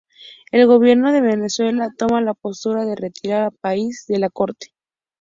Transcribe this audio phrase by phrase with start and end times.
[0.51, 4.73] El gobierno de Venezuela toma la postura de retirar a país de la corte.